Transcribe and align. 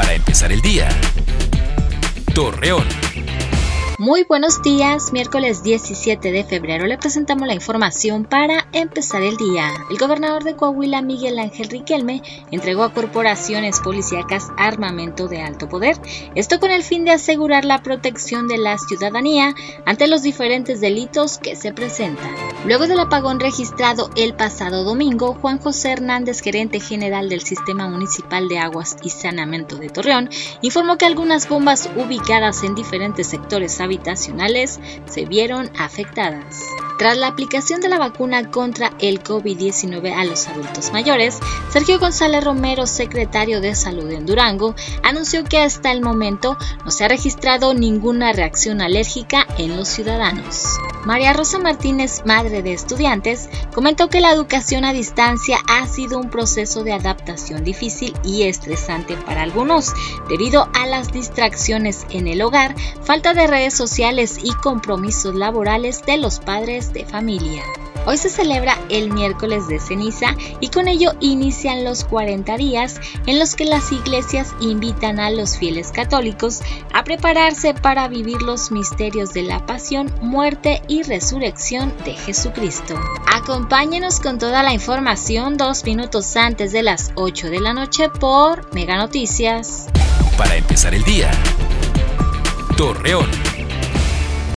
Para 0.00 0.14
empezar 0.14 0.50
el 0.50 0.62
día. 0.62 0.88
Torreón. 2.34 2.88
Muy 3.98 4.24
buenos 4.24 4.62
días, 4.62 5.12
miércoles 5.12 5.62
17 5.62 6.32
de 6.32 6.42
febrero 6.42 6.86
le 6.86 6.96
presentamos 6.96 7.46
la 7.46 7.52
información 7.52 8.24
para 8.24 8.66
empezar 8.72 9.20
el 9.20 9.36
día. 9.36 9.70
El 9.90 9.98
gobernador 9.98 10.42
de 10.42 10.56
Coahuila, 10.56 11.02
Miguel 11.02 11.38
Ángel 11.38 11.68
Riquelme, 11.68 12.22
entregó 12.50 12.84
a 12.84 12.94
corporaciones 12.94 13.80
policíacas 13.80 14.48
armamento 14.56 15.28
de 15.28 15.42
alto 15.42 15.68
poder, 15.68 15.98
esto 16.34 16.60
con 16.60 16.70
el 16.70 16.82
fin 16.82 17.04
de 17.04 17.10
asegurar 17.10 17.66
la 17.66 17.82
protección 17.82 18.48
de 18.48 18.56
la 18.56 18.78
ciudadanía 18.78 19.54
ante 19.84 20.06
los 20.06 20.22
diferentes 20.22 20.80
delitos 20.80 21.36
que 21.36 21.56
se 21.56 21.74
presentan. 21.74 22.34
Luego 22.66 22.86
del 22.86 23.00
apagón 23.00 23.40
registrado 23.40 24.10
el 24.16 24.34
pasado 24.34 24.84
domingo, 24.84 25.34
Juan 25.40 25.58
José 25.58 25.92
Hernández, 25.92 26.42
gerente 26.42 26.78
general 26.78 27.30
del 27.30 27.40
Sistema 27.40 27.88
Municipal 27.88 28.48
de 28.48 28.58
Aguas 28.58 28.96
y 29.02 29.08
Saneamiento 29.08 29.76
de 29.76 29.88
Torreón, 29.88 30.28
informó 30.60 30.98
que 30.98 31.06
algunas 31.06 31.48
bombas 31.48 31.88
ubicadas 31.96 32.62
en 32.62 32.74
diferentes 32.74 33.28
sectores 33.28 33.80
habitacionales 33.80 34.78
se 35.06 35.24
vieron 35.24 35.70
afectadas. 35.78 36.58
Tras 36.98 37.16
la 37.16 37.28
aplicación 37.28 37.80
de 37.80 37.88
la 37.88 37.96
vacuna 37.96 38.50
contra 38.50 38.92
el 38.98 39.22
COVID-19 39.22 40.12
a 40.14 40.26
los 40.26 40.46
adultos 40.46 40.92
mayores, 40.92 41.38
Sergio 41.70 41.98
González 41.98 42.44
Romero, 42.44 42.86
secretario 42.86 43.62
de 43.62 43.74
Salud 43.74 44.10
en 44.10 44.26
Durango, 44.26 44.74
anunció 45.02 45.44
que 45.44 45.60
hasta 45.60 45.92
el 45.92 46.02
momento 46.02 46.58
no 46.84 46.90
se 46.90 47.06
ha 47.06 47.08
registrado 47.08 47.72
ninguna 47.72 48.34
reacción 48.34 48.82
alérgica 48.82 49.46
en 49.56 49.78
los 49.78 49.88
ciudadanos. 49.88 50.66
María 51.06 51.32
Rosa 51.32 51.58
Martínez, 51.58 52.20
de 52.50 52.72
estudiantes, 52.72 53.48
comentó 53.74 54.08
que 54.08 54.20
la 54.20 54.32
educación 54.32 54.84
a 54.84 54.92
distancia 54.92 55.58
ha 55.68 55.86
sido 55.86 56.18
un 56.18 56.30
proceso 56.30 56.84
de 56.84 56.92
adaptación 56.92 57.64
difícil 57.64 58.14
y 58.24 58.42
estresante 58.42 59.16
para 59.16 59.42
algunos, 59.42 59.92
debido 60.28 60.68
a 60.74 60.86
las 60.86 61.12
distracciones 61.12 62.06
en 62.10 62.26
el 62.26 62.42
hogar, 62.42 62.74
falta 63.02 63.34
de 63.34 63.46
redes 63.46 63.74
sociales 63.74 64.38
y 64.42 64.52
compromisos 64.52 65.34
laborales 65.34 66.02
de 66.04 66.18
los 66.18 66.40
padres 66.40 66.92
de 66.92 67.04
familia. 67.04 67.62
Hoy 68.06 68.16
se 68.16 68.30
celebra 68.30 68.78
el 68.88 69.12
miércoles 69.12 69.68
de 69.68 69.78
ceniza 69.78 70.34
y 70.60 70.68
con 70.68 70.88
ello 70.88 71.12
inician 71.20 71.84
los 71.84 72.04
40 72.04 72.56
días 72.56 73.00
en 73.26 73.38
los 73.38 73.54
que 73.54 73.66
las 73.66 73.92
iglesias 73.92 74.54
invitan 74.60 75.20
a 75.20 75.30
los 75.30 75.58
fieles 75.58 75.92
católicos 75.92 76.60
a 76.92 77.04
prepararse 77.04 77.74
para 77.74 78.08
vivir 78.08 78.40
los 78.42 78.70
misterios 78.70 79.34
de 79.34 79.42
la 79.42 79.64
pasión, 79.66 80.12
muerte 80.22 80.82
y 80.88 81.02
resurrección 81.02 81.92
de 82.04 82.14
Jesucristo. 82.14 82.94
Acompáñenos 83.32 84.20
con 84.20 84.38
toda 84.38 84.62
la 84.62 84.72
información 84.72 85.56
dos 85.56 85.84
minutos 85.84 86.36
antes 86.36 86.72
de 86.72 86.82
las 86.82 87.12
8 87.16 87.50
de 87.50 87.60
la 87.60 87.74
noche 87.74 88.08
por 88.08 88.72
Mega 88.74 88.96
Noticias. 88.96 89.86
Para 90.38 90.56
empezar 90.56 90.94
el 90.94 91.04
día. 91.04 91.30
Torreón. 92.76 93.49